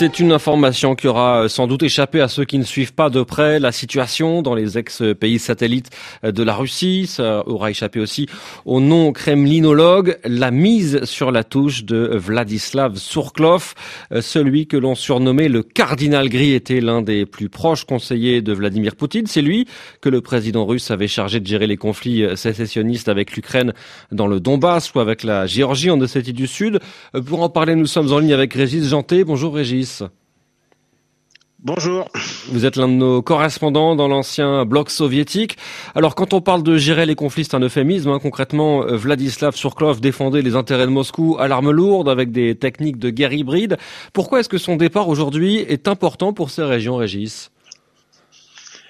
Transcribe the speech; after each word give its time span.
C'est 0.00 0.18
une 0.18 0.32
information 0.32 0.94
qui 0.94 1.08
aura 1.08 1.50
sans 1.50 1.66
doute 1.66 1.82
échappé 1.82 2.22
à 2.22 2.28
ceux 2.28 2.46
qui 2.46 2.56
ne 2.56 2.64
suivent 2.64 2.94
pas 2.94 3.10
de 3.10 3.22
près 3.22 3.58
la 3.60 3.70
situation 3.70 4.40
dans 4.40 4.54
les 4.54 4.78
ex-pays 4.78 5.38
satellites 5.38 5.90
de 6.22 6.42
la 6.42 6.54
Russie. 6.54 7.06
Ça 7.06 7.46
aura 7.46 7.70
échappé 7.70 8.00
aussi 8.00 8.26
au 8.64 8.80
non-kremlinologue, 8.80 10.18
la 10.24 10.50
mise 10.50 11.04
sur 11.04 11.30
la 11.30 11.44
touche 11.44 11.84
de 11.84 12.12
Vladislav 12.14 12.96
Surklov, 12.96 13.74
celui 14.22 14.66
que 14.66 14.78
l'on 14.78 14.94
surnommait 14.94 15.50
le 15.50 15.62
cardinal 15.62 16.30
gris 16.30 16.54
était 16.54 16.80
l'un 16.80 17.02
des 17.02 17.26
plus 17.26 17.50
proches 17.50 17.84
conseillers 17.84 18.40
de 18.40 18.54
Vladimir 18.54 18.96
Poutine. 18.96 19.26
C'est 19.26 19.42
lui 19.42 19.68
que 20.00 20.08
le 20.08 20.22
président 20.22 20.64
russe 20.64 20.90
avait 20.90 21.08
chargé 21.08 21.40
de 21.40 21.46
gérer 21.46 21.66
les 21.66 21.76
conflits 21.76 22.24
sécessionnistes 22.36 23.10
avec 23.10 23.36
l'Ukraine 23.36 23.74
dans 24.12 24.26
le 24.26 24.40
Donbass 24.40 24.94
ou 24.94 25.00
avec 25.00 25.24
la 25.24 25.44
Géorgie 25.44 25.90
en 25.90 26.00
Ossétie 26.00 26.32
du 26.32 26.46
Sud. 26.46 26.80
Pour 27.26 27.42
en 27.42 27.50
parler, 27.50 27.74
nous 27.74 27.84
sommes 27.84 28.10
en 28.14 28.18
ligne 28.18 28.32
avec 28.32 28.54
Régis 28.54 28.88
Janté. 28.88 29.24
Bonjour 29.24 29.54
Régis. 29.54 29.89
Bonjour. 31.62 32.08
Vous 32.48 32.64
êtes 32.64 32.76
l'un 32.76 32.88
de 32.88 32.94
nos 32.94 33.20
correspondants 33.20 33.94
dans 33.94 34.08
l'ancien 34.08 34.64
bloc 34.64 34.88
soviétique. 34.88 35.58
Alors 35.94 36.14
quand 36.14 36.32
on 36.32 36.40
parle 36.40 36.62
de 36.62 36.78
gérer 36.78 37.04
les 37.04 37.14
conflits, 37.14 37.44
c'est 37.44 37.54
un 37.54 37.60
euphémisme. 37.60 38.08
Hein. 38.08 38.18
Concrètement, 38.18 38.86
Vladislav 38.86 39.54
Surklov 39.54 40.00
défendait 40.00 40.40
les 40.40 40.56
intérêts 40.56 40.86
de 40.86 40.90
Moscou 40.90 41.36
à 41.38 41.48
l'arme 41.48 41.70
lourde 41.70 42.08
avec 42.08 42.32
des 42.32 42.54
techniques 42.54 42.98
de 42.98 43.10
guerre 43.10 43.34
hybride. 43.34 43.76
Pourquoi 44.14 44.40
est-ce 44.40 44.48
que 44.48 44.56
son 44.56 44.76
départ 44.76 45.08
aujourd'hui 45.08 45.58
est 45.58 45.86
important 45.86 46.32
pour 46.32 46.48
ces 46.48 46.62
régions, 46.62 46.96
Régis? 46.96 47.50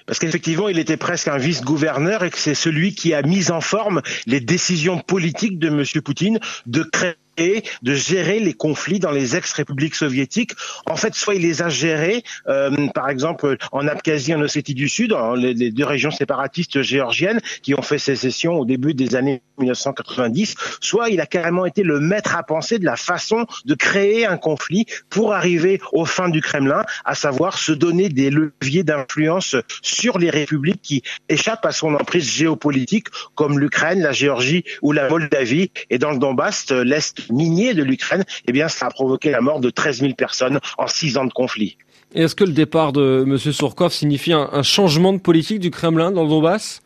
Parce 0.05 0.19
qu'effectivement, 0.19 0.67
il 0.67 0.79
était 0.79 0.97
presque 0.97 1.27
un 1.27 1.37
vice-gouverneur 1.37 2.23
et 2.23 2.29
que 2.29 2.37
c'est 2.37 2.55
celui 2.55 2.95
qui 2.95 3.13
a 3.13 3.21
mis 3.21 3.51
en 3.51 3.61
forme 3.61 4.01
les 4.27 4.39
décisions 4.39 4.99
politiques 4.99 5.59
de 5.59 5.67
M. 5.67 5.83
Poutine 6.03 6.39
de 6.65 6.83
créer 6.83 7.15
et 7.37 7.63
de 7.81 7.93
gérer 7.93 8.39
les 8.39 8.53
conflits 8.53 8.99
dans 8.99 9.11
les 9.11 9.35
ex-républiques 9.35 9.95
soviétiques. 9.95 10.51
En 10.85 10.95
fait, 10.95 11.15
soit 11.15 11.35
il 11.35 11.41
les 11.41 11.61
a 11.61 11.69
gérés, 11.69 12.23
euh, 12.47 12.87
par 12.93 13.09
exemple 13.09 13.57
en 13.71 13.87
Abkhazie, 13.87 14.35
en 14.35 14.41
Ossétie 14.41 14.73
du 14.73 14.89
Sud, 14.89 15.15
les, 15.37 15.71
deux 15.71 15.85
régions 15.85 16.11
séparatistes 16.11 16.81
géorgiennes 16.81 17.39
qui 17.61 17.73
ont 17.73 17.81
fait 17.81 17.97
sécession 17.97 18.53
au 18.53 18.65
début 18.65 18.93
des 18.93 19.15
années 19.15 19.41
1990, 19.59 20.55
soit 20.79 21.09
il 21.09 21.21
a 21.21 21.25
carrément 21.25 21.65
été 21.65 21.83
le 21.83 21.99
maître 21.99 22.35
à 22.35 22.43
penser 22.43 22.79
de 22.79 22.85
la 22.85 22.95
façon 22.95 23.45
de 23.65 23.75
créer 23.75 24.25
un 24.25 24.37
conflit 24.37 24.85
pour 25.09 25.33
arriver 25.33 25.79
aux 25.93 26.05
fins 26.05 26.29
du 26.29 26.41
Kremlin, 26.41 26.83
à 27.05 27.15
savoir 27.15 27.57
se 27.57 27.71
donner 27.71 28.09
des 28.09 28.29
leviers 28.29 28.83
d'influence 28.83 29.55
sur 29.81 30.17
les 30.17 30.29
républiques 30.29 30.81
qui 30.81 31.03
échappent 31.29 31.65
à 31.65 31.71
son 31.71 31.93
emprise 31.93 32.29
géopolitique, 32.29 33.07
comme 33.35 33.59
l'Ukraine, 33.59 34.01
la 34.01 34.11
Géorgie 34.11 34.63
ou 34.81 34.91
la 34.91 35.09
Moldavie, 35.09 35.71
et 35.89 35.97
dans 35.97 36.11
le 36.11 36.17
Donbass, 36.17 36.71
l'Est 36.71 37.30
minier 37.31 37.73
de 37.73 37.83
l'Ukraine, 37.83 38.23
eh 38.47 38.51
bien, 38.51 38.67
ça 38.67 38.87
a 38.87 38.89
provoqué 38.89 39.31
la 39.31 39.41
mort 39.41 39.59
de 39.59 39.69
13 39.69 39.99
000 40.01 40.13
personnes 40.13 40.59
en 40.77 40.87
six 40.87 41.17
ans 41.17 41.25
de 41.25 41.33
conflit. 41.33 41.77
Et 42.13 42.23
est-ce 42.23 42.35
que 42.35 42.43
le 42.43 42.51
départ 42.51 42.91
de 42.91 43.23
M. 43.25 43.37
Surkov 43.37 43.93
signifie 43.93 44.33
un, 44.33 44.63
changement 44.63 45.13
de 45.13 45.19
politique 45.19 45.59
du 45.59 45.71
Kremlin 45.71 46.11
dans 46.11 46.23
le 46.23 46.29
Donbass? 46.29 46.81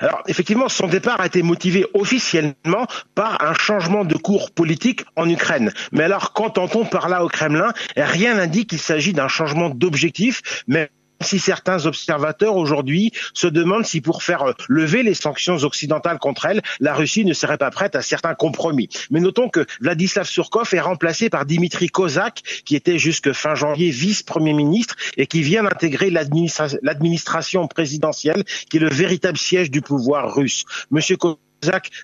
Alors 0.00 0.22
effectivement, 0.28 0.68
son 0.68 0.86
départ 0.86 1.20
a 1.20 1.26
été 1.26 1.42
motivé 1.42 1.84
officiellement 1.94 2.86
par 3.14 3.42
un 3.42 3.54
changement 3.54 4.04
de 4.04 4.14
cours 4.14 4.52
politique 4.52 5.04
en 5.16 5.28
Ukraine. 5.28 5.72
Mais 5.92 6.04
alors, 6.04 6.32
qu'entend-on 6.32 6.84
par 6.84 7.08
là 7.08 7.24
au 7.24 7.28
Kremlin? 7.28 7.72
Rien 7.96 8.34
n'indique 8.34 8.70
qu'il 8.70 8.78
s'agit 8.78 9.12
d'un 9.12 9.28
changement 9.28 9.68
d'objectif, 9.68 10.62
mais 10.68 10.90
si 11.20 11.38
certains 11.38 11.86
observateurs 11.86 12.56
aujourd'hui 12.56 13.12
se 13.34 13.46
demandent 13.46 13.84
si 13.84 14.00
pour 14.00 14.22
faire 14.22 14.42
euh, 14.42 14.52
lever 14.68 15.02
les 15.02 15.14
sanctions 15.14 15.56
occidentales 15.56 16.18
contre 16.18 16.46
elle, 16.46 16.62
la 16.80 16.94
Russie 16.94 17.24
ne 17.24 17.34
serait 17.34 17.58
pas 17.58 17.70
prête 17.70 17.96
à 17.96 18.02
certains 18.02 18.34
compromis. 18.34 18.88
Mais 19.10 19.20
notons 19.20 19.48
que 19.48 19.66
Vladislav 19.80 20.26
Surkov 20.26 20.72
est 20.72 20.80
remplacé 20.80 21.30
par 21.30 21.46
Dimitri 21.46 21.88
Kozak, 21.88 22.42
qui 22.64 22.76
était 22.76 22.98
jusque 22.98 23.32
fin 23.32 23.54
janvier 23.54 23.90
vice-premier 23.90 24.52
ministre 24.52 24.96
et 25.16 25.26
qui 25.26 25.42
vient 25.42 25.62
d'intégrer 25.62 26.10
l'administration 26.10 27.66
présidentielle, 27.66 28.44
qui 28.68 28.78
est 28.78 28.80
le 28.80 28.90
véritable 28.90 29.38
siège 29.38 29.70
du 29.70 29.82
pouvoir 29.82 30.34
russe. 30.34 30.64
Monsieur 30.90 31.16
Kozak 31.16 31.38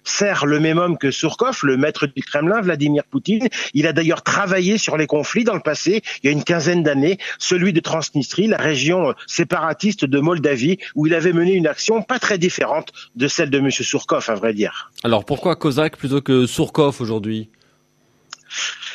sert 0.04 0.46
le 0.46 0.60
même 0.60 0.78
homme 0.78 0.98
que 0.98 1.10
Surkov, 1.10 1.60
le 1.62 1.76
maître 1.76 2.06
du 2.06 2.22
Kremlin, 2.22 2.60
Vladimir 2.60 3.04
Poutine. 3.04 3.48
Il 3.74 3.86
a 3.86 3.92
d'ailleurs 3.92 4.22
travaillé 4.22 4.78
sur 4.78 4.96
les 4.96 5.06
conflits 5.06 5.44
dans 5.44 5.54
le 5.54 5.60
passé, 5.60 6.02
il 6.22 6.26
y 6.26 6.28
a 6.28 6.32
une 6.32 6.44
quinzaine 6.44 6.82
d'années, 6.82 7.18
celui 7.38 7.72
de 7.72 7.80
Transnistrie, 7.80 8.46
la 8.46 8.58
région 8.58 9.14
séparatiste 9.26 10.04
de 10.04 10.18
Moldavie, 10.20 10.78
où 10.94 11.06
il 11.06 11.14
avait 11.14 11.32
mené 11.32 11.52
une 11.52 11.66
action 11.66 12.02
pas 12.02 12.18
très 12.18 12.38
différente 12.38 12.92
de 13.14 13.28
celle 13.28 13.50
de 13.50 13.58
M. 13.58 13.70
Surkov, 13.70 14.28
à 14.28 14.34
vrai 14.34 14.52
dire. 14.52 14.90
Alors 15.04 15.24
pourquoi 15.24 15.56
Kozak 15.56 15.96
plutôt 15.96 16.20
que 16.20 16.46
Surkov 16.46 17.00
aujourd'hui? 17.00 17.48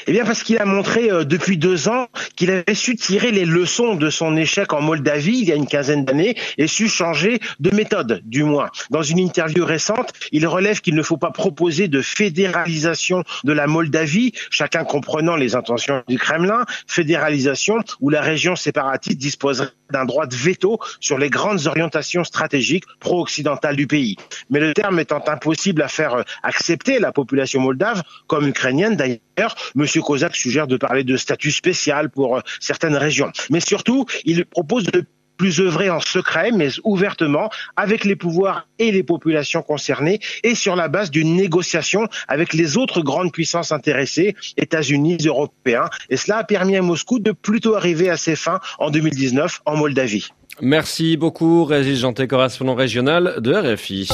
Eh 0.07 0.12
bien 0.12 0.25
parce 0.25 0.44
qu'il 0.44 0.57
a 0.59 0.66
montré 0.66 1.12
euh, 1.12 1.23
depuis 1.23 1.57
deux 1.57 1.88
ans 1.88 2.07
qu'il 2.35 2.51
avait 2.51 2.75
su 2.75 2.95
tirer 2.95 3.31
les 3.31 3.45
leçons 3.45 3.95
de 3.95 4.09
son 4.09 4.35
échec 4.35 4.73
en 4.73 4.81
Moldavie 4.81 5.39
il 5.39 5.47
y 5.47 5.51
a 5.51 5.56
une 5.56 5.67
quinzaine 5.67 6.06
d'années 6.06 6.35
et 6.57 6.67
su 6.67 6.88
changer 6.88 7.39
de 7.59 7.73
méthode, 7.75 8.22
du 8.25 8.44
moins. 8.44 8.69
Dans 8.89 9.03
une 9.03 9.19
interview 9.19 9.66
récente, 9.66 10.13
il 10.31 10.47
relève 10.47 10.81
qu'il 10.81 10.95
ne 10.95 11.03
faut 11.03 11.17
pas 11.17 11.31
proposer 11.31 11.88
de 11.88 12.01
fédéralisation 12.01 13.23
de 13.44 13.53
la 13.53 13.67
Moldavie, 13.67 14.34
chacun 14.50 14.84
comprenant 14.84 15.35
les 15.35 15.56
intentions 15.56 16.03
du 16.07 16.18
Kremlin, 16.18 16.66
fédéralisation 16.88 17.78
où 18.00 18.09
la 18.09 18.22
région 18.22 18.56
séparatiste 18.56 19.18
disposerait 19.18 19.69
d'un 19.91 20.06
droit 20.06 20.25
de 20.25 20.35
veto 20.35 20.79
sur 21.00 21.18
les 21.18 21.29
grandes 21.29 21.68
orientations 21.68 22.24
stratégiques 22.24 22.85
pro-occidentales 23.00 23.75
du 23.75 23.88
pays. 23.88 24.16
Mais 24.50 24.59
le 24.59 24.74
terme 24.74 25.00
étant 25.00 25.24
impossible 25.28 25.81
à 25.81 25.88
faire 25.88 26.16
euh, 26.16 26.24
accepter 26.44 27.00
la 27.00 27.12
population 27.12 27.62
moldave, 27.62 28.03
comme 28.28 28.47
ukrainienne 28.47 28.96
d'ailleurs, 28.96 29.56
M. 29.75 29.85
Kozak 30.01 30.35
suggère 30.35 30.68
de 30.68 30.78
parler 30.78 31.03
de 31.03 31.18
statut 31.18 31.51
spécial 31.51 32.09
pour 32.09 32.38
euh, 32.38 32.41
certaines 32.59 32.96
régions. 32.96 33.31
Mais 33.50 33.59
surtout, 33.59 34.06
il 34.25 34.46
propose 34.46 34.85
de 34.85 35.06
plus 35.41 35.59
œuvrer 35.59 35.90
en 35.90 36.00
secret, 36.00 36.52
mais 36.52 36.69
ouvertement, 36.84 37.50
avec 37.75 38.06
les 38.06 38.16
pouvoirs 38.16 38.68
et 38.78 38.91
les 38.91 39.02
populations 39.02 39.63
concernées, 39.63 40.19
et 40.44 40.53
sur 40.53 40.75
la 40.75 40.88
base 40.88 41.09
d'une 41.09 41.35
négociation 41.35 42.07
avec 42.28 42.53
les 42.53 42.78
autres 42.78 43.02
grandes 43.02 43.31
puissances 43.31 43.72
intéressées, 43.72 44.35
États-Unis, 44.57 45.18
Européens. 45.25 45.90
Et 46.12 46.18
cela 46.18 46.38
a 46.38 46.44
permis 46.44 46.78
à 46.78 46.84
Moscou 46.84 47.18
de 47.18 47.31
plutôt 47.31 47.74
arriver 47.74 48.07
à 48.07 48.18
ses 48.18 48.35
fins 48.35 48.59
en 48.78 48.91
2019 48.91 49.62
en 49.66 49.78
Moldavie. 49.78 50.28
Merci 50.62 51.18
beaucoup, 51.18 51.66
Régis 51.66 52.01
Janté, 52.01 52.28
correspondant 52.28 52.75
régional 52.75 53.38
de 53.40 53.51
RFI. 53.51 54.12